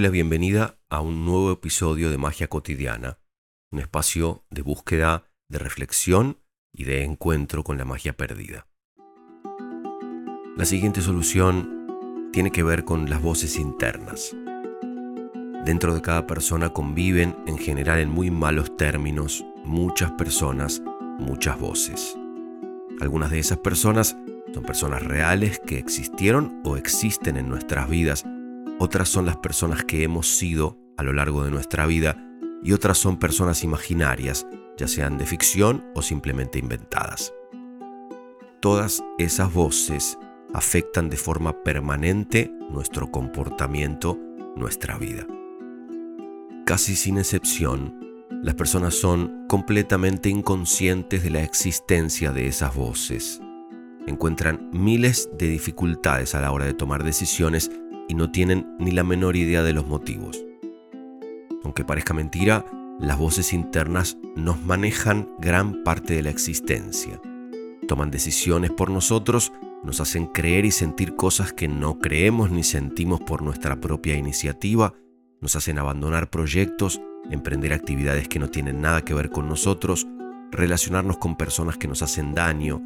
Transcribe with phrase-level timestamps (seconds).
[0.00, 3.20] la bienvenida a un nuevo episodio de Magia Cotidiana,
[3.70, 6.40] un espacio de búsqueda, de reflexión
[6.72, 8.66] y de encuentro con la magia perdida.
[10.56, 14.34] La siguiente solución tiene que ver con las voces internas.
[15.64, 20.82] Dentro de cada persona conviven, en general en muy malos términos, muchas personas,
[21.18, 22.16] muchas voces.
[23.00, 24.16] Algunas de esas personas
[24.52, 28.24] son personas reales que existieron o existen en nuestras vidas.
[28.78, 32.16] Otras son las personas que hemos sido a lo largo de nuestra vida
[32.62, 37.32] y otras son personas imaginarias, ya sean de ficción o simplemente inventadas.
[38.60, 40.18] Todas esas voces
[40.52, 44.18] afectan de forma permanente nuestro comportamiento,
[44.56, 45.26] nuestra vida.
[46.66, 53.40] Casi sin excepción, las personas son completamente inconscientes de la existencia de esas voces
[54.06, 57.70] encuentran miles de dificultades a la hora de tomar decisiones
[58.08, 60.44] y no tienen ni la menor idea de los motivos.
[61.62, 62.64] Aunque parezca mentira,
[63.00, 67.20] las voces internas nos manejan gran parte de la existencia.
[67.88, 69.52] Toman decisiones por nosotros,
[69.82, 74.94] nos hacen creer y sentir cosas que no creemos ni sentimos por nuestra propia iniciativa,
[75.40, 80.06] nos hacen abandonar proyectos, emprender actividades que no tienen nada que ver con nosotros,
[80.50, 82.80] relacionarnos con personas que nos hacen daño,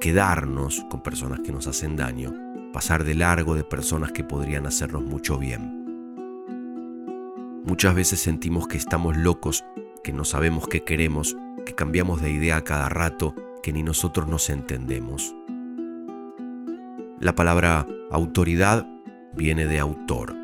[0.00, 2.32] quedarnos con personas que nos hacen daño,
[2.72, 5.78] pasar de largo de personas que podrían hacernos mucho bien.
[7.64, 9.64] Muchas veces sentimos que estamos locos,
[10.02, 11.36] que no sabemos qué queremos,
[11.66, 15.34] que cambiamos de idea a cada rato, que ni nosotros nos entendemos.
[17.20, 18.86] La palabra autoridad
[19.34, 20.34] viene de autor.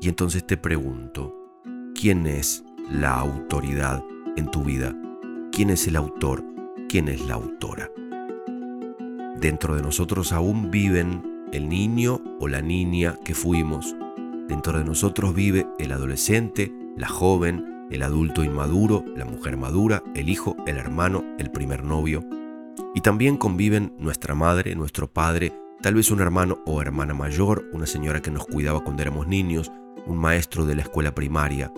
[0.00, 1.34] Y entonces te pregunto,
[1.94, 4.02] ¿quién es la autoridad
[4.36, 4.96] en tu vida?
[5.52, 6.44] ¿Quién es el autor
[6.88, 7.90] quién es la autora.
[9.40, 13.94] Dentro de nosotros aún viven el niño o la niña que fuimos.
[14.48, 20.28] Dentro de nosotros vive el adolescente, la joven, el adulto inmaduro, la mujer madura, el
[20.28, 22.24] hijo, el hermano, el primer novio.
[22.96, 27.86] Y también conviven nuestra madre, nuestro padre, tal vez un hermano o hermana mayor, una
[27.86, 29.70] señora que nos cuidaba cuando éramos niños,
[30.04, 31.72] un maestro de la escuela primaria.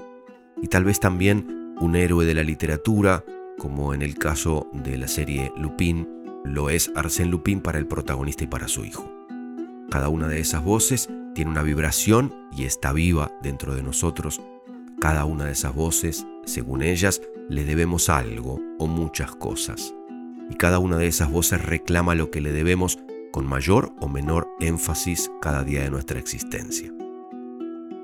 [0.63, 3.23] Y tal vez también un héroe de la literatura,
[3.59, 8.45] como en el caso de la serie Lupin, lo es Arsène Lupin para el protagonista
[8.45, 9.11] y para su hijo.
[9.91, 14.41] Cada una de esas voces tiene una vibración y está viva dentro de nosotros.
[15.01, 19.95] Cada una de esas voces, según ellas, le debemos algo o muchas cosas.
[20.49, 22.99] Y cada una de esas voces reclama lo que le debemos
[23.33, 26.93] con mayor o menor énfasis cada día de nuestra existencia.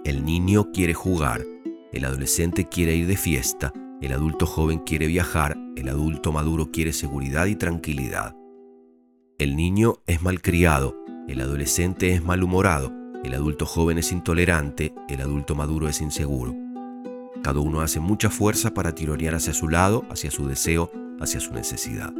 [0.04, 1.44] El niño quiere jugar,
[1.92, 6.92] el adolescente quiere ir de fiesta, el adulto joven quiere viajar, el adulto maduro quiere
[6.92, 8.36] seguridad y tranquilidad.
[9.38, 10.96] El niño es malcriado,
[11.28, 12.92] el adolescente es malhumorado,
[13.24, 16.54] el adulto joven es intolerante, el adulto maduro es inseguro.
[17.42, 20.90] Cada uno hace mucha fuerza para tironear hacia su lado, hacia su deseo,
[21.20, 22.12] hacia su necesidad.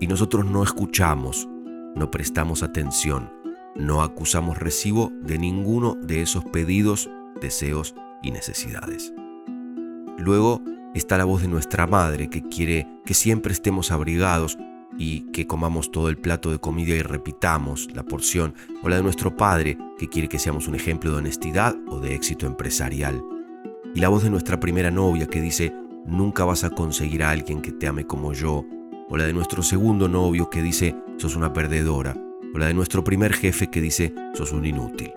[0.00, 1.48] Y nosotros no escuchamos,
[1.94, 3.32] no prestamos atención,
[3.74, 7.10] no acusamos recibo de ninguno de esos pedidos,
[7.40, 9.12] deseos y necesidades.
[10.18, 10.60] Luego
[10.94, 14.58] está la voz de nuestra madre que quiere que siempre estemos abrigados
[14.98, 19.04] y que comamos todo el plato de comida y repitamos la porción, o la de
[19.04, 23.22] nuestro padre que quiere que seamos un ejemplo de honestidad o de éxito empresarial.
[23.94, 25.72] Y la voz de nuestra primera novia que dice,
[26.04, 28.64] nunca vas a conseguir a alguien que te ame como yo,
[29.08, 32.16] o la de nuestro segundo novio que dice, sos una perdedora,
[32.52, 35.12] o la de nuestro primer jefe que dice, sos un inútil.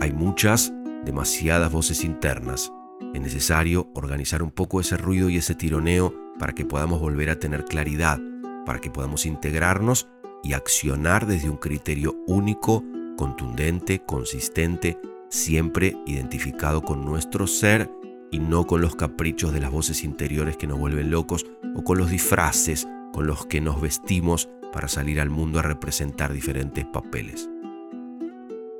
[0.00, 0.72] Hay muchas,
[1.04, 2.70] demasiadas voces internas
[3.14, 7.38] es necesario organizar un poco ese ruido y ese tironeo para que podamos volver a
[7.38, 8.18] tener claridad,
[8.64, 10.08] para que podamos integrarnos
[10.42, 12.84] y accionar desde un criterio único,
[13.16, 14.98] contundente, consistente,
[15.28, 17.90] siempre identificado con nuestro ser
[18.30, 21.98] y no con los caprichos de las voces interiores que nos vuelven locos o con
[21.98, 27.48] los disfraces con los que nos vestimos para salir al mundo a representar diferentes papeles.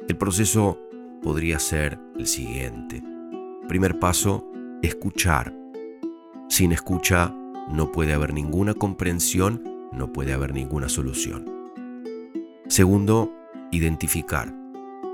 [0.06, 0.78] El proceso
[1.22, 3.02] podría ser el siguiente.
[3.68, 4.50] Primer paso,
[4.82, 5.54] escuchar.
[6.48, 7.34] Sin escucha
[7.70, 9.62] no puede haber ninguna comprensión,
[9.92, 11.44] no puede haber ninguna solución.
[12.68, 13.30] Segundo,
[13.70, 14.54] identificar.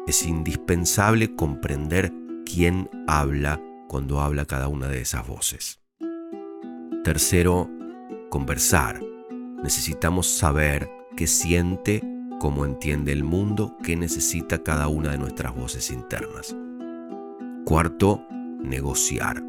[0.06, 2.12] Es indispensable comprender
[2.47, 5.81] quién habla cuando habla cada una de esas voces.
[7.03, 7.69] Tercero,
[8.31, 9.01] conversar.
[9.65, 12.03] Necesitamos saber qué siente,
[12.39, 16.55] cómo entiende el mundo, qué necesita cada una de nuestras voces internas.
[17.65, 18.25] Cuarto,
[18.64, 19.43] negociar.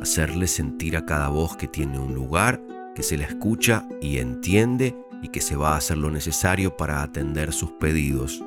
[0.00, 2.60] Hacerle sentir a cada voz que tiene un lugar,
[2.94, 7.02] que se la escucha y entiende y que se va a hacer lo necesario para
[7.02, 8.42] atender sus pedidos.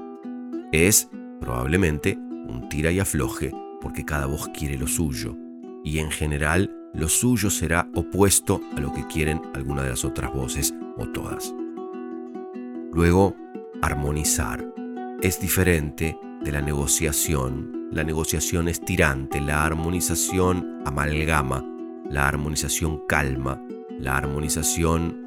[0.71, 1.09] Es,
[1.39, 3.51] probablemente, un tira y afloje,
[3.81, 5.35] porque cada voz quiere lo suyo,
[5.83, 10.33] y en general lo suyo será opuesto a lo que quieren alguna de las otras
[10.33, 11.53] voces o todas.
[12.91, 13.35] Luego,
[13.81, 14.65] armonizar.
[15.21, 17.89] Es diferente de la negociación.
[17.91, 21.65] La negociación es tirante, la armonización amalgama,
[22.09, 23.61] la armonización calma,
[23.99, 25.25] la armonización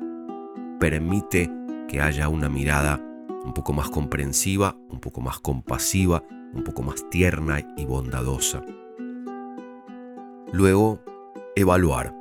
[0.79, 1.51] permite
[1.89, 3.01] que haya una mirada
[3.45, 6.23] un poco más comprensiva, un poco más compasiva,
[6.55, 8.63] un poco más tierna y bondadosa.
[10.53, 11.03] Luego,
[11.57, 12.15] evaluar.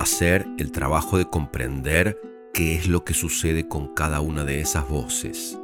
[0.00, 2.20] Hacer el trabajo de comprender
[2.54, 5.58] qué es lo que sucede con cada una de esas voces,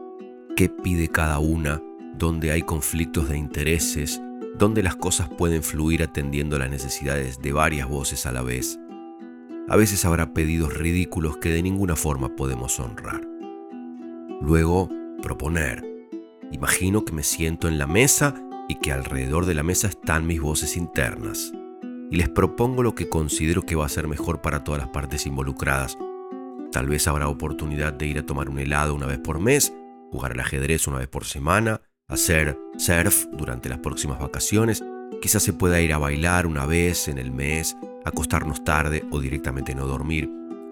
[0.57, 1.81] qué pide cada una,
[2.17, 4.21] dónde hay conflictos de intereses,
[4.59, 8.79] dónde las cosas pueden fluir atendiendo las necesidades de varias voces a la vez.
[9.69, 13.27] A veces habrá pedidos ridículos que de ninguna forma podemos honrar.
[14.41, 14.91] Luego,
[15.23, 15.83] proponer.
[16.53, 18.35] Imagino que me siento en la mesa
[18.69, 21.53] y que alrededor de la mesa están mis voces internas.
[22.11, 25.27] Y les propongo lo que considero que va a ser mejor para todas las partes
[25.27, 25.97] involucradas.
[26.71, 29.75] Tal vez habrá oportunidad de ir a tomar un helado una vez por mes,
[30.11, 34.85] jugar al ajedrez una vez por semana, hacer surf durante las próximas vacaciones,
[35.23, 39.75] quizás se pueda ir a bailar una vez en el mes, acostarnos tarde o directamente
[39.75, 40.31] no dormir,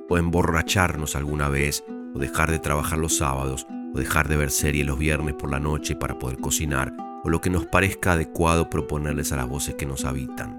[0.09, 1.85] o emborracharnos alguna vez
[2.15, 5.61] o dejar de trabajar los sábados, o dejar de ver series los viernes por la
[5.61, 6.93] noche para poder cocinar,
[7.25, 10.57] o lo que nos parezca adecuado proponerles a las voces que nos habitan.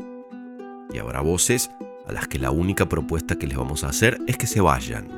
[0.91, 1.69] Y habrá voces
[2.07, 5.09] a las que la única propuesta que les vamos a hacer es que se vayan,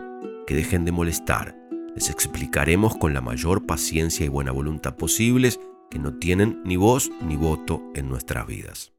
[0.46, 1.56] que dejen de molestar.
[1.96, 7.10] Les explicaremos con la mayor paciencia y buena voluntad posibles que no tienen ni voz
[7.22, 8.92] ni voto en nuestras vidas.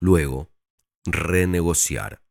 [0.00, 0.48] Luego,
[1.04, 2.22] renegociar.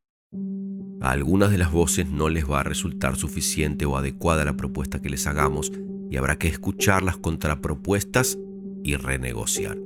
[1.02, 5.02] A algunas de las voces no les va a resultar suficiente o adecuada la propuesta
[5.02, 5.72] que les hagamos
[6.10, 8.40] y habrá que escuchar las contrapropuestas
[8.84, 9.78] y renegociar.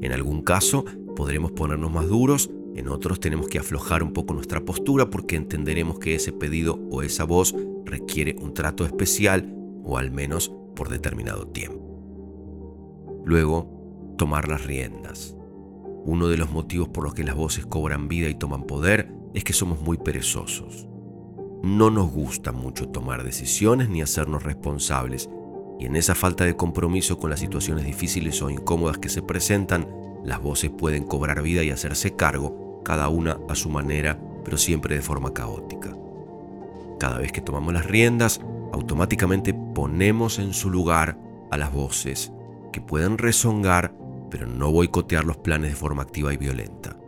[0.00, 4.64] En algún caso podremos ponernos más duros, en otros tenemos que aflojar un poco nuestra
[4.64, 7.54] postura porque entenderemos que ese pedido o esa voz
[7.90, 9.54] requiere un trato especial
[9.84, 11.80] o al menos por determinado tiempo.
[13.24, 15.36] Luego, tomar las riendas.
[16.04, 19.44] Uno de los motivos por los que las voces cobran vida y toman poder es
[19.44, 20.88] que somos muy perezosos.
[21.62, 25.28] No nos gusta mucho tomar decisiones ni hacernos responsables,
[25.78, 29.88] y en esa falta de compromiso con las situaciones difíciles o incómodas que se presentan,
[30.24, 34.94] las voces pueden cobrar vida y hacerse cargo, cada una a su manera, pero siempre
[34.94, 35.96] de forma caótica.
[37.00, 38.42] Cada vez que tomamos las riendas,
[38.74, 41.18] automáticamente ponemos en su lugar
[41.50, 42.30] a las voces,
[42.74, 43.96] que pueden rezongar,
[44.30, 46.98] pero no boicotear los planes de forma activa y violenta.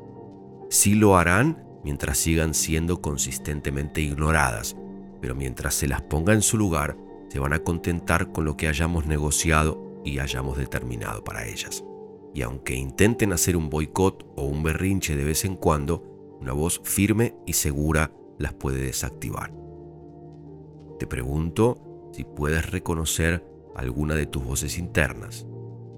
[0.70, 4.76] Sí lo harán mientras sigan siendo consistentemente ignoradas,
[5.20, 6.96] pero mientras se las ponga en su lugar,
[7.28, 11.84] se van a contentar con lo que hayamos negociado y hayamos determinado para ellas.
[12.32, 16.02] Y aunque intenten hacer un boicot o un berrinche de vez en cuando,
[16.40, 19.61] una voz firme y segura las puede desactivar.
[21.02, 23.44] Te pregunto si puedes reconocer
[23.74, 25.48] alguna de tus voces internas,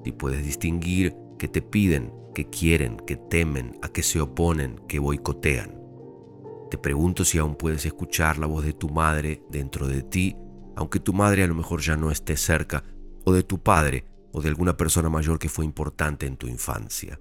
[0.02, 4.98] si puedes distinguir qué te piden que quieren, que temen, a que se oponen, que
[4.98, 5.78] boicotean.
[6.70, 10.38] Te pregunto si aún puedes escuchar la voz de tu madre dentro de ti,
[10.74, 12.82] aunque tu madre a lo mejor ya no esté cerca,
[13.26, 17.20] o de tu padre, o de alguna persona mayor que fue importante en tu infancia.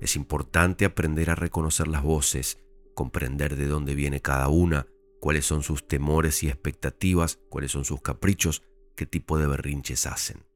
[0.00, 2.56] Es importante aprender a reconocer las voces,
[2.94, 4.86] comprender de dónde viene cada una,
[5.20, 8.62] cuáles son sus temores y expectativas, cuáles son sus caprichos,
[8.96, 10.46] qué tipo de berrinches hacen.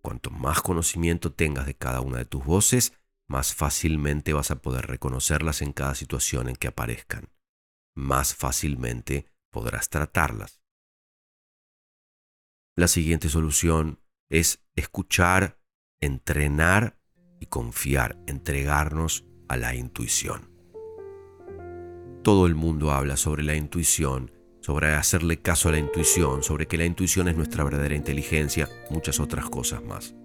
[0.00, 2.92] Cuanto más conocimiento tengas de cada una de tus voces,
[3.28, 7.28] más fácilmente vas a poder reconocerlas en cada situación en que aparezcan.
[7.94, 10.60] Más fácilmente podrás tratarlas.
[12.76, 15.58] La siguiente solución es escuchar,
[16.00, 16.98] entrenar
[17.40, 20.55] y confiar, entregarnos a la intuición.
[22.26, 26.76] Todo el mundo habla sobre la intuición sobre hacerle caso a la intuición, sobre que
[26.76, 30.16] la intuición es nuestra verdadera inteligencia, muchas otras cosas más.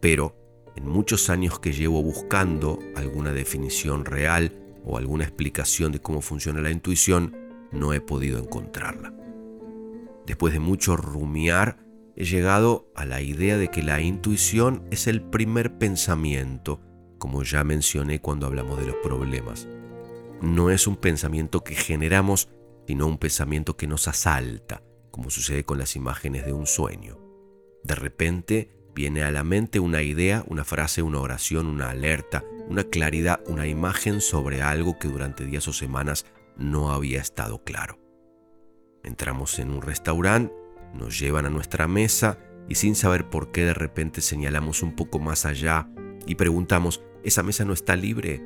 [0.00, 0.36] Pero
[0.76, 4.52] en muchos años que llevo buscando alguna definición real
[4.84, 7.36] o alguna explicación de cómo funciona la intuición,
[7.72, 9.12] no he podido encontrarla.
[10.28, 15.22] Después de mucho rumiar, he llegado a la idea de que la intuición es el
[15.22, 16.80] primer pensamiento,
[17.18, 19.66] como ya mencioné cuando hablamos de los problemas.
[20.40, 22.48] No es un pensamiento que generamos
[22.90, 24.82] sino un pensamiento que nos asalta,
[25.12, 27.20] como sucede con las imágenes de un sueño.
[27.84, 32.82] De repente viene a la mente una idea, una frase, una oración, una alerta, una
[32.82, 38.00] claridad, una imagen sobre algo que durante días o semanas no había estado claro.
[39.04, 40.52] Entramos en un restaurante,
[40.92, 45.20] nos llevan a nuestra mesa y sin saber por qué de repente señalamos un poco
[45.20, 45.88] más allá
[46.26, 48.42] y preguntamos, ¿esa mesa no está libre?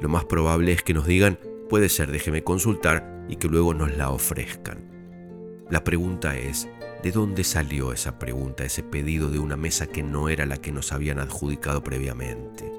[0.00, 1.38] Lo más probable es que nos digan,
[1.68, 4.88] puede ser, déjeme consultar y que luego nos la ofrezcan.
[5.70, 6.68] La pregunta es,
[7.02, 10.72] ¿de dónde salió esa pregunta, ese pedido de una mesa que no era la que
[10.72, 12.72] nos habían adjudicado previamente?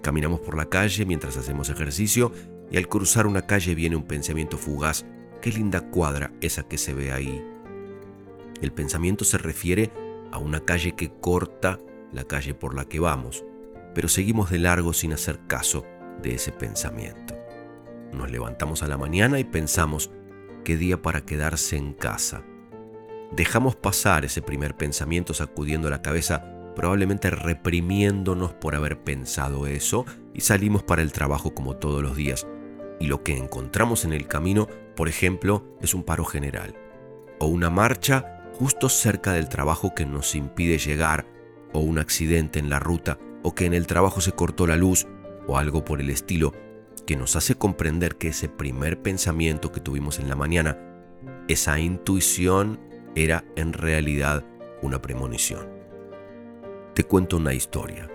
[0.00, 2.32] Caminamos por la calle mientras hacemos ejercicio
[2.70, 5.04] y al cruzar una calle viene un pensamiento fugaz.
[5.40, 7.44] Qué linda cuadra esa que se ve ahí.
[8.60, 9.90] El pensamiento se refiere
[10.30, 11.78] a una calle que corta
[12.12, 13.44] la calle por la que vamos,
[13.94, 15.84] pero seguimos de largo sin hacer caso
[16.20, 17.34] de ese pensamiento.
[18.12, 20.10] Nos levantamos a la mañana y pensamos,
[20.64, 22.42] qué día para quedarse en casa.
[23.32, 26.44] Dejamos pasar ese primer pensamiento sacudiendo la cabeza,
[26.76, 30.04] probablemente reprimiéndonos por haber pensado eso,
[30.34, 32.46] y salimos para el trabajo como todos los días.
[33.00, 36.76] Y lo que encontramos en el camino, por ejemplo, es un paro general,
[37.38, 41.26] o una marcha justo cerca del trabajo que nos impide llegar,
[41.72, 45.06] o un accidente en la ruta, o que en el trabajo se cortó la luz,
[45.46, 46.52] o algo por el estilo,
[47.06, 50.78] que nos hace comprender que ese primer pensamiento que tuvimos en la mañana,
[51.48, 52.80] esa intuición
[53.14, 54.44] era en realidad
[54.82, 55.66] una premonición.
[56.94, 58.10] Te cuento una historia.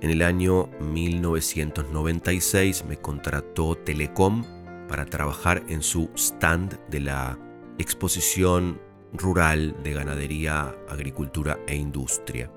[0.00, 4.44] En el año 1996 me contrató Telecom
[4.88, 7.38] para trabajar en su stand de la
[7.78, 8.80] exposición
[9.14, 12.50] rural de ganadería, agricultura e industria.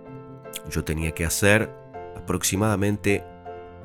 [0.70, 1.72] Yo tenía que hacer
[2.16, 3.24] aproximadamente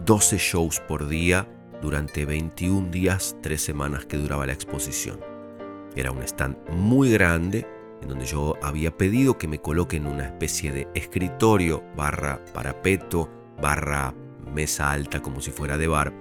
[0.04, 1.48] 12 shows por día
[1.80, 5.20] durante 21 días, 3 semanas que duraba la exposición.
[5.94, 7.66] Era un stand muy grande
[8.00, 13.30] en donde yo había pedido que me coloquen una especie de escritorio barra parapeto
[13.60, 14.12] barra
[14.52, 16.12] mesa alta como si fuera de bar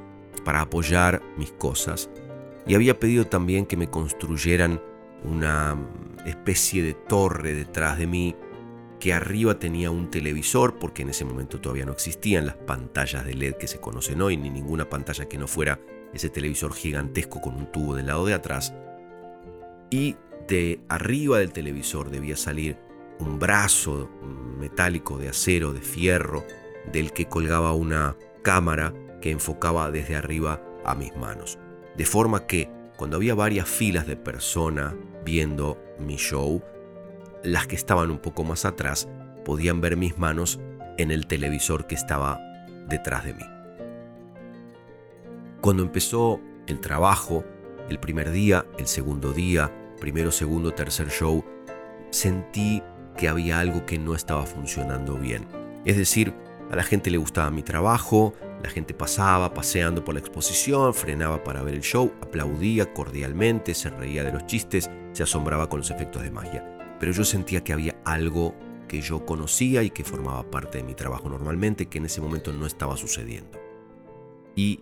[0.46, 2.10] para apoyar mis cosas
[2.68, 4.80] y había pedido también que me construyeran
[5.24, 5.76] una
[6.26, 8.36] especie de torre detrás de mí
[9.02, 13.34] que arriba tenía un televisor, porque en ese momento todavía no existían las pantallas de
[13.34, 15.82] LED que se conocen hoy, ni ninguna pantalla que no fuera
[16.14, 18.76] ese televisor gigantesco con un tubo del lado de atrás.
[19.90, 20.18] Y
[20.48, 22.78] de arriba del televisor debía salir
[23.18, 24.08] un brazo
[24.60, 26.46] metálico de acero, de fierro,
[26.94, 31.58] del que colgaba una cámara que enfocaba desde arriba a mis manos.
[31.98, 34.94] De forma que cuando había varias filas de personas
[35.26, 36.62] viendo mi show,
[37.44, 39.08] las que estaban un poco más atrás
[39.46, 40.60] podían ver mis manos
[40.98, 42.40] en el televisor que estaba
[42.88, 43.44] detrás de mí.
[45.62, 47.44] Cuando empezó el trabajo,
[47.90, 51.44] el primer día, el segundo día, primero, segundo, tercer show,
[52.10, 52.84] sentí
[53.18, 55.48] que había algo que no estaba funcionando bien.
[55.86, 56.34] Es decir,
[56.70, 58.34] a la gente le gustaba mi trabajo,
[58.64, 63.90] la gente pasaba paseando por la exposición, frenaba para ver el show, aplaudía cordialmente, se
[63.90, 67.74] reía de los chistes, se asombraba con los efectos de magia pero yo sentía que
[67.74, 68.54] había algo
[68.88, 72.54] que yo conocía y que formaba parte de mi trabajo normalmente, que en ese momento
[72.54, 73.60] no estaba sucediendo.
[74.56, 74.82] Y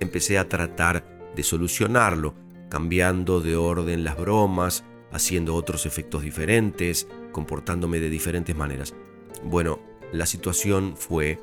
[0.00, 2.34] empecé a tratar de solucionarlo,
[2.68, 8.92] cambiando de orden las bromas, haciendo otros efectos diferentes, comportándome de diferentes maneras.
[9.44, 9.78] Bueno,
[10.10, 11.38] la situación fue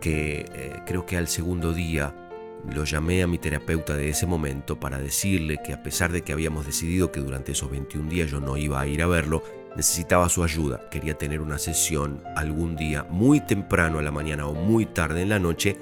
[0.00, 2.23] que eh, creo que al segundo día
[2.72, 6.32] lo llamé a mi terapeuta de ese momento para decirle que a pesar de que
[6.32, 9.42] habíamos decidido que durante esos 21 días yo no iba a ir a verlo,
[9.76, 10.88] necesitaba su ayuda.
[10.90, 15.28] Quería tener una sesión algún día muy temprano a la mañana o muy tarde en
[15.28, 15.76] la noche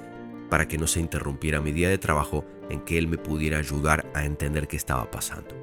[0.49, 4.09] para que no se interrumpiera mi día de trabajo en que él me pudiera ayudar
[4.13, 5.55] a entender qué estaba pasando.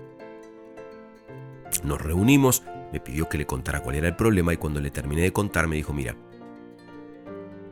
[1.84, 2.62] Nos reunimos,
[2.92, 5.68] me pidió que le contara cuál era el problema y cuando le terminé de contar
[5.68, 6.16] me dijo, mira,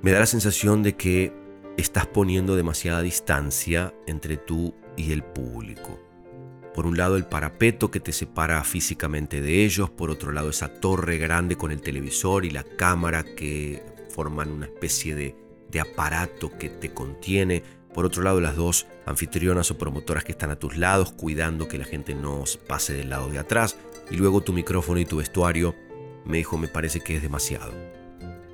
[0.02, 1.32] me da la sensación de que
[1.78, 6.00] estás poniendo demasiada distancia entre tú y el público.
[6.74, 10.80] Por un lado el parapeto que te separa físicamente de ellos, por otro lado esa
[10.80, 16.68] torre grande con el televisor y la cámara que forman una especie de, aparato que
[16.68, 17.62] te contiene,
[17.94, 21.78] por otro lado las dos anfitrionas o promotoras que están a tus lados cuidando que
[21.78, 23.76] la gente no pase del lado de atrás,
[24.10, 25.76] y luego tu micrófono y tu vestuario,
[26.24, 27.72] me dijo me parece que es demasiado.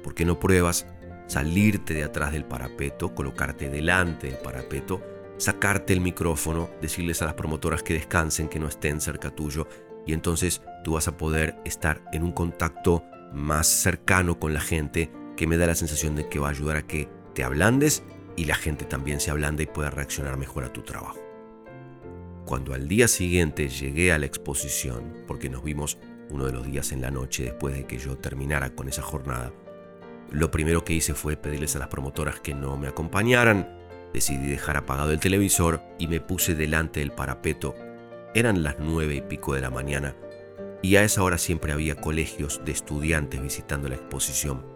[0.02, 0.86] ¿Por qué no pruebas
[1.26, 5.02] salirte de atrás del parapeto, colocarte delante del parapeto,
[5.36, 9.66] sacarte el micrófono, decirles a las promotoras que descansen, que no estén cerca tuyo,
[10.06, 15.10] y entonces tú vas a poder estar en un contacto más cercano con la gente
[15.36, 18.04] que me da la sensación de que va a ayudar a que te ablandes
[18.36, 21.18] y la gente también se ablande y pueda reaccionar mejor a tu trabajo.
[22.44, 25.98] Cuando al día siguiente llegué a la exposición, porque nos vimos
[26.30, 29.52] uno de los días en la noche después de que yo terminara con esa jornada,
[30.30, 33.78] lo primero que hice fue pedirles a las promotoras que no me acompañaran.
[34.12, 37.74] Decidí dejar apagado el televisor y me puse delante del parapeto.
[38.34, 40.14] Eran las nueve y pico de la mañana
[40.84, 44.66] y a esa hora siempre había colegios de estudiantes visitando la exposición.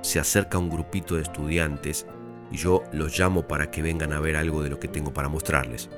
[0.00, 2.06] Se acerca un grupito de estudiantes
[2.50, 5.28] y yo los llamo para que vengan a ver algo de lo que tengo para
[5.28, 5.90] mostrarles.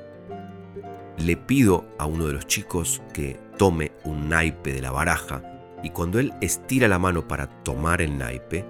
[1.19, 5.91] Le pido a uno de los chicos que tome un naipe de la baraja y
[5.91, 8.65] cuando él estira la mano para tomar el naipe,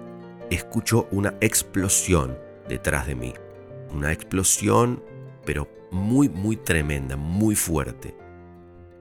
[0.49, 2.37] escucho una explosión
[2.67, 3.33] detrás de mí.
[3.91, 5.03] Una explosión,
[5.45, 8.15] pero muy, muy tremenda, muy fuerte.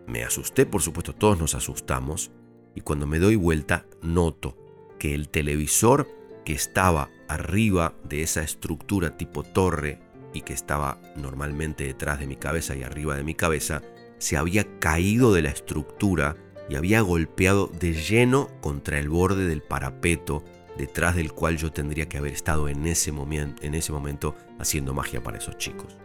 [0.07, 2.31] Me asusté, por supuesto, todos nos asustamos,
[2.75, 4.57] y cuando me doy vuelta noto
[4.99, 6.09] que el televisor
[6.45, 10.01] que estaba arriba de esa estructura tipo torre
[10.33, 13.83] y que estaba normalmente detrás de mi cabeza y arriba de mi cabeza,
[14.19, 16.37] se había caído de la estructura
[16.69, 20.45] y había golpeado de lleno contra el borde del parapeto
[20.77, 25.59] detrás del cual yo tendría que haber estado en ese, momento, haciendo magia para esos
[25.59, 25.97] chicos.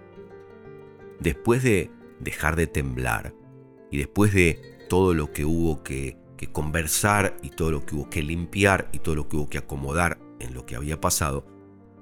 [1.20, 3.34] Después de dejar de temblar
[3.91, 8.10] y después de todo lo que hubo que, que conversar y todo lo que hubo
[8.10, 11.46] que limpiar y todo lo que hubo que acomodar en lo que había pasado,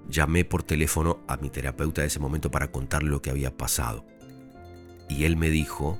[0.08, 4.06] llamé por teléfono a mi terapeuta de ese momento para contarle lo que había pasado.
[5.10, 6.00] Y él me dijo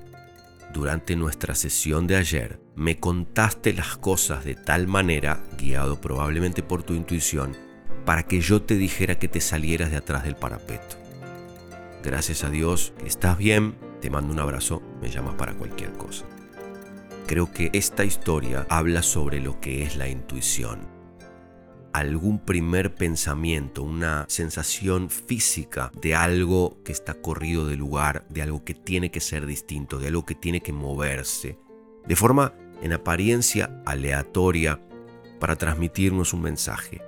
[0.74, 6.84] durante nuestra sesión de ayer, me contaste las cosas de tal manera, guiado probablemente por
[6.84, 7.56] tu intuición,
[8.06, 10.98] para que yo te dijera que te salieras de atrás del parapeto.
[12.04, 16.26] Gracias a Dios estás bien, te mando un abrazo, me llamas para cualquier cosa.
[17.28, 21.01] Creo que esta historia habla sobre lo que es la intuición
[21.94, 28.64] algún primer pensamiento, una sensación física de algo que está corrido de lugar, de algo
[28.64, 31.58] que tiene que ser distinto, de algo que tiene que moverse,
[32.06, 34.82] de forma en apariencia aleatoria
[35.40, 37.02] para transmitirnos un mensaje.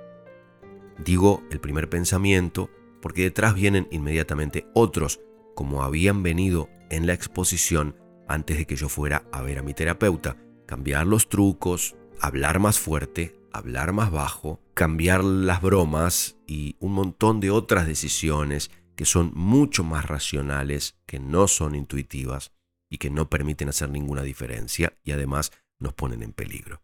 [0.98, 2.70] Digo el primer pensamiento
[3.00, 5.20] porque detrás vienen inmediatamente otros,
[5.54, 7.96] como habían venido en la exposición
[8.28, 12.78] antes de que yo fuera a ver a mi terapeuta, cambiar los trucos, hablar más
[12.78, 19.32] fuerte, hablar más bajo, cambiar las bromas y un montón de otras decisiones que son
[19.34, 22.52] mucho más racionales, que no son intuitivas
[22.90, 26.82] y que no permiten hacer ninguna diferencia y además nos ponen en peligro.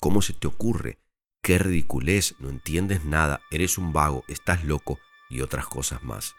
[0.00, 0.98] ¿Cómo se te ocurre?
[1.42, 2.34] ¿Qué ridiculez?
[2.38, 4.98] No entiendes nada, eres un vago, estás loco
[5.30, 6.34] y otras cosas más.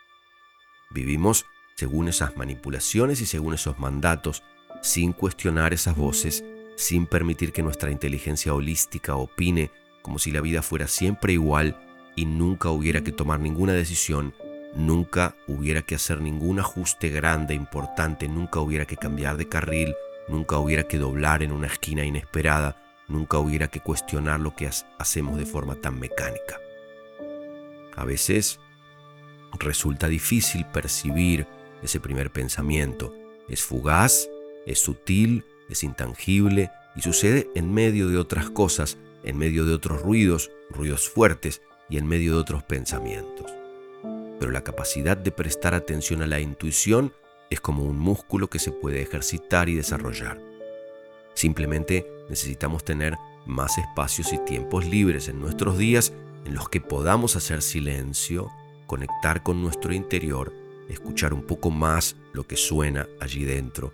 [0.91, 1.45] Vivimos
[1.75, 4.43] según esas manipulaciones y según esos mandatos,
[4.81, 6.43] sin cuestionar esas voces
[6.77, 9.71] sin permitir que nuestra inteligencia holística opine
[10.07, 11.75] como si la vida fuera siempre igual
[12.15, 14.33] y nunca hubiera que tomar ninguna decisión,
[14.73, 19.93] nunca hubiera que hacer ningún ajuste grande, importante, nunca hubiera que cambiar de carril,
[20.29, 25.37] nunca hubiera que doblar en una esquina inesperada, nunca hubiera que cuestionar lo que hacemos
[25.37, 26.55] de forma tan mecánica.
[27.97, 28.61] A veces
[29.59, 31.47] resulta difícil percibir
[31.83, 33.13] ese primer pensamiento.
[33.49, 34.29] Es fugaz,
[34.65, 40.01] es sutil, es intangible y sucede en medio de otras cosas, en medio de otros
[40.01, 43.51] ruidos, ruidos fuertes y en medio de otros pensamientos.
[44.39, 47.13] Pero la capacidad de prestar atención a la intuición
[47.49, 50.39] es como un músculo que se puede ejercitar y desarrollar.
[51.33, 56.13] Simplemente necesitamos tener más espacios y tiempos libres en nuestros días
[56.45, 58.49] en los que podamos hacer silencio,
[58.85, 60.53] conectar con nuestro interior,
[60.89, 63.91] escuchar un poco más lo que suena allí dentro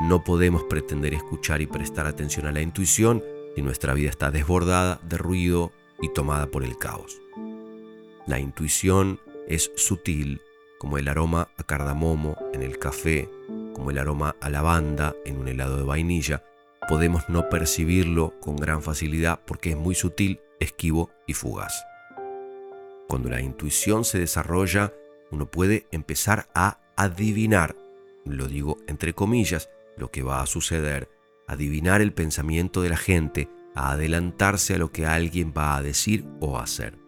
[0.00, 3.22] no podemos pretender escuchar y prestar atención a la intuición
[3.54, 7.20] si nuestra vida está desbordada de ruido y tomada por el caos.
[8.26, 10.40] La intuición es sutil
[10.78, 13.28] como el aroma a cardamomo en el café,
[13.74, 16.44] como el aroma a lavanda en un helado de vainilla.
[16.88, 21.84] Podemos no percibirlo con gran facilidad porque es muy sutil, esquivo y fugaz.
[23.08, 24.92] Cuando la intuición se desarrolla,
[25.30, 27.76] uno puede empezar a adivinar,
[28.24, 31.08] lo digo entre comillas, lo que va a suceder,
[31.48, 36.24] adivinar el pensamiento de la gente, a adelantarse a lo que alguien va a decir
[36.40, 36.98] o hacer.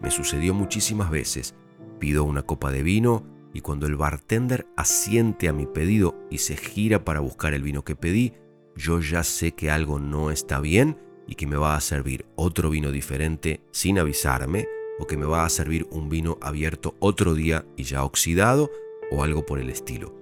[0.00, 1.54] Me sucedió muchísimas veces.
[2.00, 6.56] Pido una copa de vino y cuando el bartender asiente a mi pedido y se
[6.56, 8.32] gira para buscar el vino que pedí,
[8.74, 12.70] yo ya sé que algo no está bien y que me va a servir otro
[12.70, 14.66] vino diferente sin avisarme
[14.98, 18.70] o que me va a servir un vino abierto otro día y ya oxidado
[19.10, 20.14] o algo por el estilo.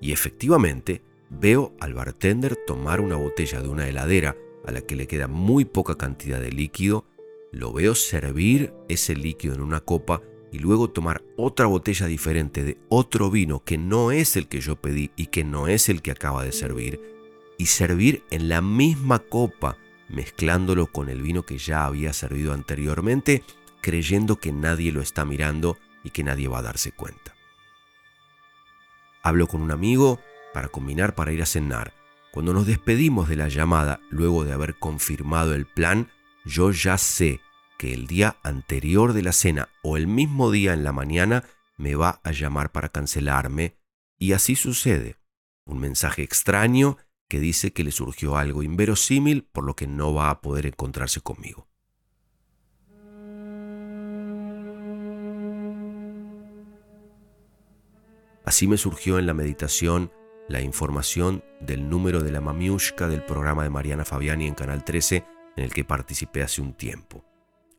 [0.00, 5.06] Y efectivamente, Veo al bartender tomar una botella de una heladera a la que le
[5.06, 7.04] queda muy poca cantidad de líquido,
[7.52, 12.78] lo veo servir ese líquido en una copa y luego tomar otra botella diferente de
[12.88, 16.10] otro vino que no es el que yo pedí y que no es el que
[16.10, 17.00] acaba de servir,
[17.58, 19.76] y servir en la misma copa,
[20.08, 23.42] mezclándolo con el vino que ya había servido anteriormente,
[23.80, 27.34] creyendo que nadie lo está mirando y que nadie va a darse cuenta.
[29.22, 30.20] Hablo con un amigo
[30.56, 31.92] para combinar para ir a cenar.
[32.32, 36.10] Cuando nos despedimos de la llamada, luego de haber confirmado el plan,
[36.46, 37.42] yo ya sé
[37.76, 41.44] que el día anterior de la cena o el mismo día en la mañana
[41.76, 43.76] me va a llamar para cancelarme
[44.18, 45.16] y así sucede.
[45.66, 46.96] Un mensaje extraño
[47.28, 51.20] que dice que le surgió algo inverosímil por lo que no va a poder encontrarse
[51.20, 51.68] conmigo.
[58.46, 60.10] Así me surgió en la meditación
[60.48, 65.24] la información del número de la mamiushka del programa de Mariana Fabiani en Canal 13
[65.56, 67.24] en el que participé hace un tiempo.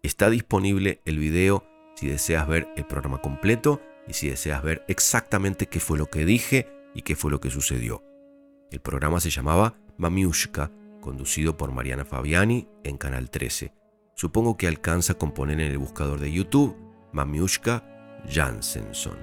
[0.04, 5.68] Está disponible el video si deseas ver el programa completo y si deseas ver exactamente
[5.68, 8.04] qué fue lo que dije y qué fue lo que sucedió.
[8.72, 13.74] El programa se llamaba Mamiushka, conducido por Mariana Fabiani en Canal 13.
[14.16, 16.76] Supongo que alcanza con poner en el buscador de YouTube
[17.14, 17.84] Mamiushka
[18.30, 19.18] Jansenson.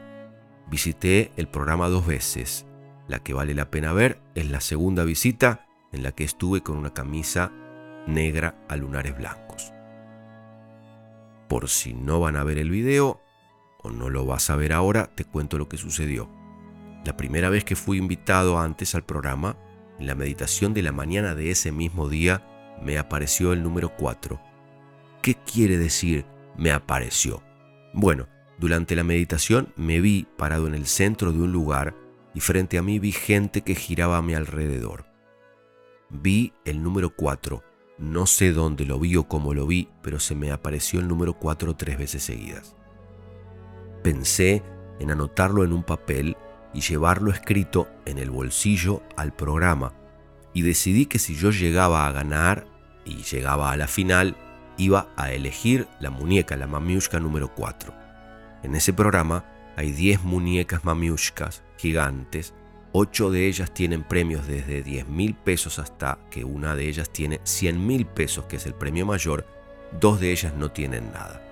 [0.68, 2.66] Visité el programa dos veces.
[3.08, 6.76] La que vale la pena ver es la segunda visita en la que estuve con
[6.76, 7.52] una camisa
[8.06, 9.72] negra a lunares blancos.
[11.48, 13.20] Por si no van a ver el video
[13.82, 16.28] o no lo vas a ver ahora, te cuento lo que sucedió.
[17.04, 19.56] La primera vez que fui invitado antes al programa,
[19.98, 22.42] en la meditación de la mañana de ese mismo día,
[22.82, 24.40] me apareció el número 4.
[25.20, 26.24] ¿Qué quiere decir
[26.56, 27.42] me apareció?
[27.92, 28.26] Bueno,
[28.58, 31.94] durante la meditación me vi parado en el centro de un lugar
[32.34, 35.06] y frente a mí vi gente que giraba a mi alrededor.
[36.10, 37.62] Vi el número 4.
[37.98, 41.34] No sé dónde lo vi o cómo lo vi, pero se me apareció el número
[41.34, 42.76] 4 tres veces seguidas.
[44.02, 44.62] Pensé
[45.00, 46.36] en anotarlo en un papel
[46.72, 49.92] y llevarlo escrito en el bolsillo al programa,
[50.52, 52.66] y decidí que si yo llegaba a ganar
[53.04, 54.36] y llegaba a la final,
[54.76, 57.94] iba a elegir la muñeca, la mamiushka número 4.
[58.62, 59.44] En ese programa
[59.76, 62.54] hay 10 muñecas mamiushkas gigantes,
[62.92, 67.42] 8 de ellas tienen premios desde 10 mil pesos hasta que una de ellas tiene
[67.44, 69.44] 100 mil pesos, que es el premio mayor,
[70.00, 71.42] dos de ellas no tienen nada.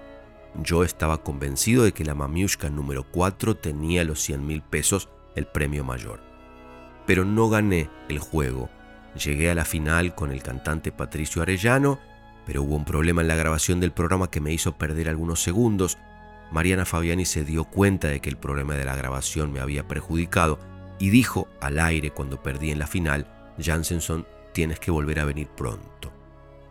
[0.55, 5.47] Yo estaba convencido de que la mamiushka número 4 tenía los 100 mil pesos, el
[5.47, 6.21] premio mayor.
[7.07, 8.71] Pero no gané el juego.
[9.23, 11.99] Llegué a la final con el cantante Patricio Arellano,
[12.47, 15.99] pero hubo un problema en la grabación del programa que me hizo perder algunos segundos
[16.53, 20.59] Mariana Fabiani se dio cuenta de que el problema de la grabación me había perjudicado
[20.99, 23.27] y dijo al aire cuando perdí en la final,
[23.59, 26.12] Jansenson, tienes que volver a venir pronto.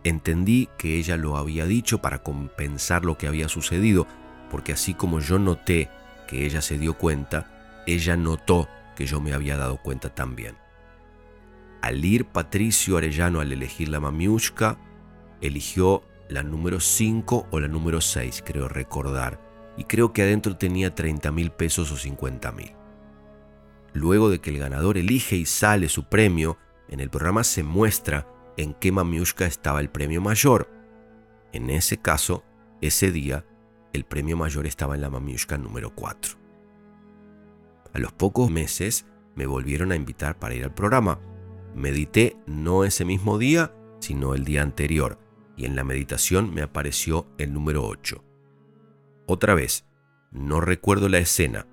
[0.04, 4.06] Entendí que ella lo había dicho para compensar lo que había sucedido,
[4.52, 5.90] porque así como yo noté
[6.28, 10.56] que ella se dio cuenta, ella notó que yo me había dado cuenta también.
[11.80, 14.78] Al ir Patricio Arellano al elegir la mamiushka,
[15.40, 19.41] eligió la número 5 o la número 6, creo recordar
[19.76, 22.72] y creo que adentro tenía 30 mil pesos o 50 mil.
[23.94, 26.58] Luego de que el ganador elige y sale su premio,
[26.88, 30.68] en el programa se muestra en qué mamiushka estaba el premio mayor.
[31.52, 32.44] En ese caso,
[32.80, 33.44] ese día,
[33.92, 36.38] el premio mayor estaba en la mamiushka número 4.
[37.92, 41.20] A los pocos meses me volvieron a invitar para ir al programa.
[41.74, 45.18] Medité no ese mismo día, sino el día anterior,
[45.56, 48.31] y en la meditación me apareció el número 8.
[49.26, 49.84] Otra vez,
[50.30, 51.66] no recuerdo la escena,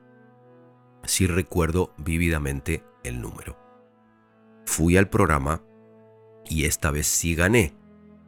[1.04, 3.58] sí recuerdo vívidamente el número.
[4.66, 5.64] Fui al programa
[6.46, 7.74] y esta vez sí gané.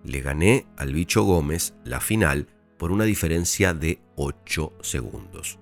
[0.04, 5.60] Le gané al bicho Gómez la final por una diferencia de 8 segundos.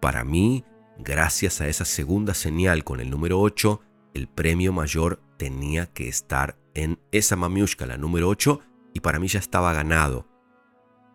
[0.00, 0.64] Para mí,
[0.98, 3.80] gracias a esa segunda señal con el número 8,
[4.14, 8.60] el premio mayor tenía que estar en esa mamiushka, la número 8,
[8.94, 10.28] y para mí ya estaba ganado.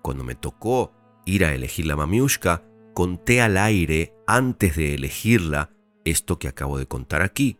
[0.01, 0.91] Cuando me tocó
[1.25, 5.71] ir a elegir la mamiushka, conté al aire antes de elegirla
[6.05, 7.57] esto que acabo de contar aquí.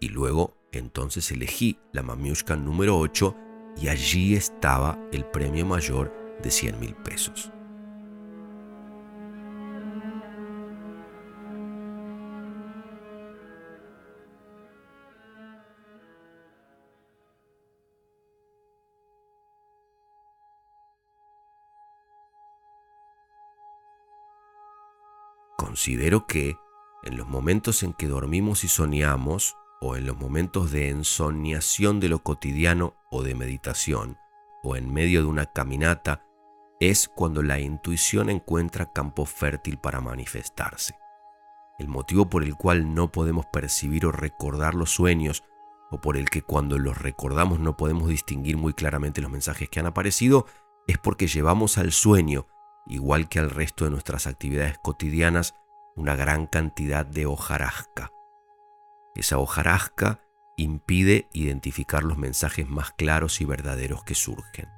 [0.00, 3.36] Y luego entonces elegí la mamiushka número 8
[3.80, 7.52] y allí estaba el premio mayor de 100 mil pesos.
[25.68, 26.56] Considero que
[27.02, 32.08] en los momentos en que dormimos y soñamos, o en los momentos de ensoñación de
[32.08, 34.16] lo cotidiano o de meditación,
[34.62, 36.24] o en medio de una caminata,
[36.80, 40.94] es cuando la intuición encuentra campo fértil para manifestarse.
[41.78, 45.44] El motivo por el cual no podemos percibir o recordar los sueños,
[45.90, 49.80] o por el que cuando los recordamos no podemos distinguir muy claramente los mensajes que
[49.80, 50.46] han aparecido,
[50.86, 52.46] es porque llevamos al sueño,
[52.88, 55.54] igual que al resto de nuestras actividades cotidianas,
[55.94, 58.12] una gran cantidad de hojarasca.
[59.14, 60.20] Esa hojarasca
[60.56, 64.68] impide identificar los mensajes más claros y verdaderos que surgen.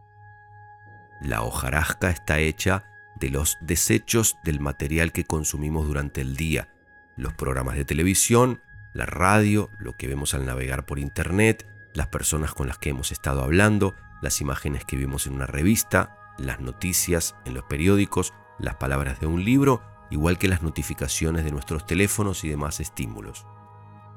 [1.21, 2.85] La hojarasca está hecha
[3.17, 6.69] de los desechos del material que consumimos durante el día,
[7.17, 8.63] los programas de televisión,
[8.95, 13.13] la radio, lo que vemos al navegar por internet, las personas con las que hemos
[13.13, 18.77] estado hablando, las imágenes que vimos en una revista, las noticias en los periódicos, las
[18.77, 23.47] palabras de un libro, igual que las notificaciones de nuestros teléfonos y demás estímulos.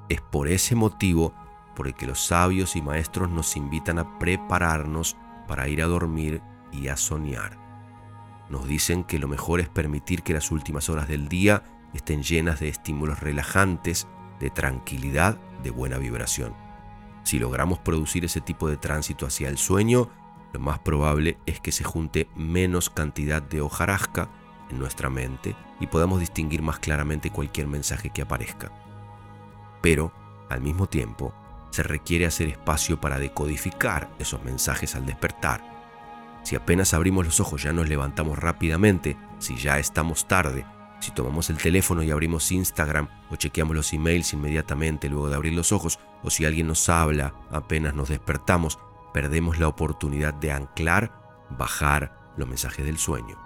[0.09, 1.33] Es por ese motivo
[1.75, 6.41] por el que los sabios y maestros nos invitan a prepararnos para ir a dormir
[6.71, 7.57] y a soñar.
[8.49, 12.59] Nos dicen que lo mejor es permitir que las últimas horas del día estén llenas
[12.59, 14.07] de estímulos relajantes,
[14.39, 16.53] de tranquilidad, de buena vibración.
[17.23, 20.09] Si logramos producir ese tipo de tránsito hacia el sueño,
[20.53, 24.29] lo más probable es que se junte menos cantidad de hojarasca
[24.69, 28.71] en nuestra mente y podamos distinguir más claramente cualquier mensaje que aparezca.
[29.81, 30.13] Pero,
[30.49, 31.33] al mismo tiempo,
[31.71, 35.73] se requiere hacer espacio para decodificar esos mensajes al despertar.
[36.43, 40.65] Si apenas abrimos los ojos ya nos levantamos rápidamente, si ya estamos tarde,
[40.99, 45.53] si tomamos el teléfono y abrimos Instagram o chequeamos los emails inmediatamente luego de abrir
[45.53, 48.77] los ojos, o si alguien nos habla apenas nos despertamos,
[49.13, 51.11] perdemos la oportunidad de anclar,
[51.49, 53.37] bajar los mensajes del sueño.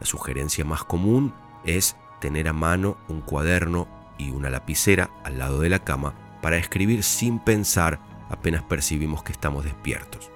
[0.00, 1.32] La sugerencia más común
[1.64, 3.86] es tener a mano un cuaderno
[4.18, 9.32] y una lapicera al lado de la cama para escribir sin pensar apenas percibimos que
[9.32, 10.30] estamos despiertos.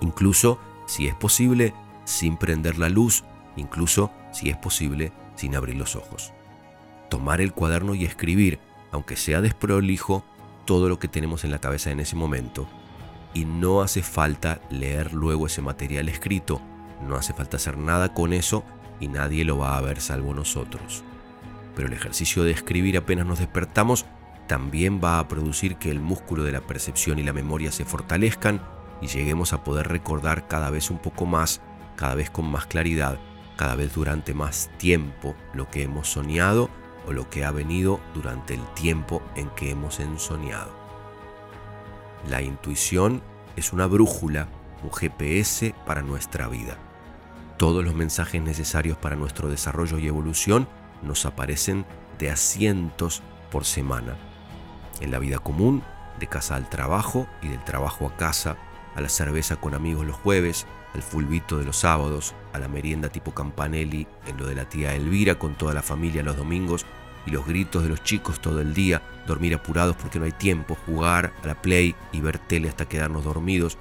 [0.00, 1.74] Incluso, si es posible,
[2.04, 3.24] sin prender la luz,
[3.56, 6.32] incluso, si es posible, sin abrir los ojos.
[7.10, 8.60] Tomar el cuaderno y escribir,
[8.92, 10.24] aunque sea desprolijo,
[10.64, 12.68] todo lo que tenemos en la cabeza en ese momento.
[13.36, 16.62] Y no hace falta leer luego ese material escrito,
[17.06, 18.64] no hace falta hacer nada con eso
[18.98, 21.04] y nadie lo va a ver salvo nosotros.
[21.74, 24.06] Pero el ejercicio de escribir apenas nos despertamos
[24.46, 28.62] también va a producir que el músculo de la percepción y la memoria se fortalezcan
[29.02, 31.60] y lleguemos a poder recordar cada vez un poco más,
[31.94, 33.18] cada vez con más claridad,
[33.58, 36.70] cada vez durante más tiempo lo que hemos soñado
[37.06, 40.75] o lo que ha venido durante el tiempo en que hemos ensoñado.
[42.28, 43.22] La intuición
[43.54, 44.48] es una brújula,
[44.82, 46.76] un GPS para nuestra vida.
[47.56, 50.68] Todos los mensajes necesarios para nuestro desarrollo y evolución
[51.02, 51.86] nos aparecen
[52.18, 54.16] de asientos por semana
[55.00, 55.82] en la vida común,
[56.18, 58.56] de casa al trabajo y del trabajo a casa,
[58.94, 63.08] a la cerveza con amigos los jueves, al fulbito de los sábados, a la merienda
[63.08, 66.86] tipo Campanelli, en lo de la tía Elvira con toda la familia los domingos
[67.26, 70.76] y los gritos de los chicos todo el día, dormir apurados porque no hay tiempo,
[70.86, 73.76] jugar a la play y ver tele hasta quedarnos dormidos.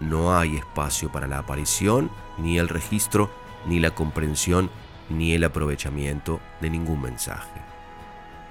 [0.00, 3.30] No hay espacio para la aparición, ni el registro,
[3.66, 4.70] ni la comprensión,
[5.10, 7.60] ni el aprovechamiento de ningún mensaje.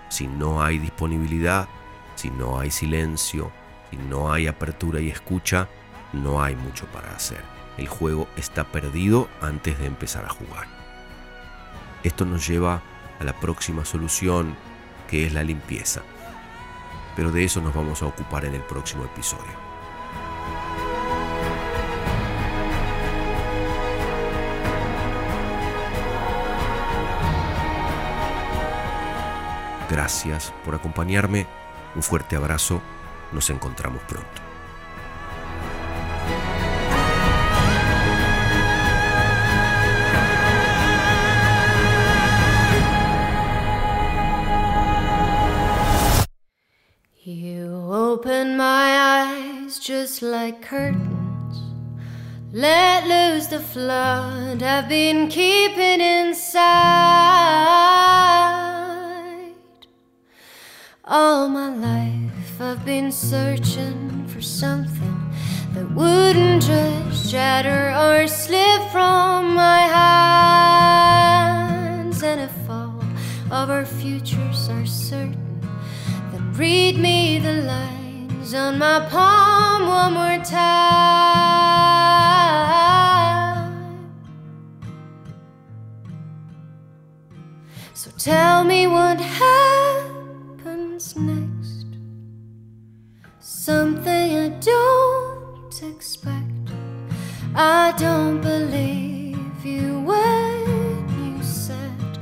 [0.09, 1.67] Si no hay disponibilidad,
[2.15, 3.51] si no hay silencio,
[3.89, 5.67] si no hay apertura y escucha,
[6.13, 7.41] no hay mucho para hacer.
[7.77, 10.67] El juego está perdido antes de empezar a jugar.
[12.03, 12.81] Esto nos lleva
[13.19, 14.55] a la próxima solución,
[15.07, 16.01] que es la limpieza.
[17.15, 19.67] Pero de eso nos vamos a ocupar en el próximo episodio.
[29.89, 31.47] Gracias por acompañarme
[31.95, 32.81] un fuerte abrazo,
[33.31, 34.46] nos encontramos pronto.
[49.87, 51.61] Just like curtains.
[52.51, 56.65] Let loose the flood I've been keeping inside.
[61.05, 65.31] All my life I've been searching for something
[65.73, 69.87] that wouldn't just shatter or slip from my
[72.09, 72.23] hands.
[72.23, 73.01] And if all
[73.49, 75.61] of our futures are certain,
[76.33, 77.53] then read me the
[78.53, 80.67] on my palm one more time.
[87.93, 91.87] So tell me what happens next?
[93.39, 96.71] Something I don't expect.
[97.55, 102.19] I don't believe you when you said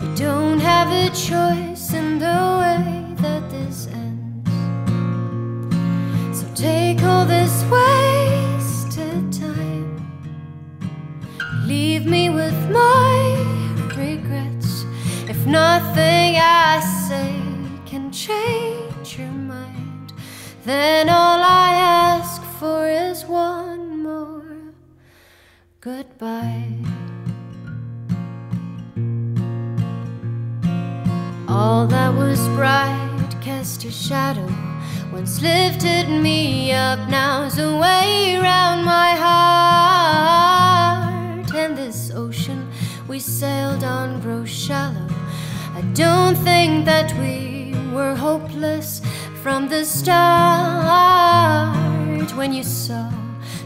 [0.00, 4.17] we don't have a choice in the way that this ends.
[15.48, 17.34] Nothing I say
[17.86, 20.12] can change your mind.
[20.64, 24.44] then all I ask for is one more
[25.80, 26.74] goodbye.
[31.48, 33.08] All that was bright
[33.40, 34.48] cast a shadow.
[35.12, 40.28] Once lifted me up, now's a way round my heart.
[41.54, 42.68] And this ocean
[43.08, 45.07] we sailed on grows shallow.
[45.78, 49.00] I don't think that we were hopeless
[49.44, 50.18] from the start.
[52.34, 53.12] When you saw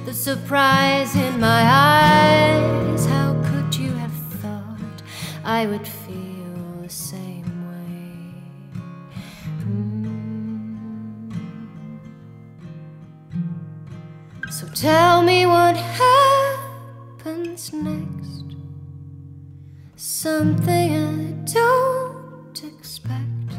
[0.05, 5.03] the surprise in my eyes, how could you have thought
[5.43, 8.35] I would feel the same way?
[9.65, 11.33] Mm.
[14.51, 18.45] So tell me what happens next.
[19.97, 21.82] Something I don't
[22.83, 23.51] expect.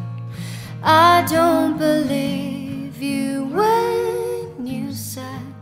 [0.83, 5.55] I don't believe you when you said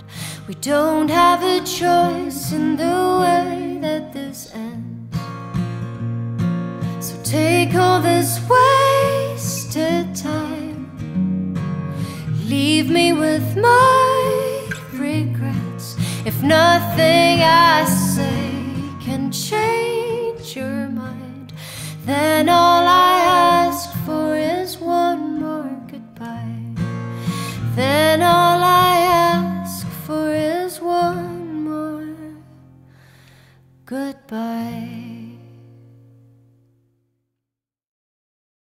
[0.47, 5.15] we don't have a choice in the way that this ends.
[7.05, 11.53] So take all this wasted time,
[12.49, 15.97] leave me with my regrets.
[16.25, 17.85] If nothing I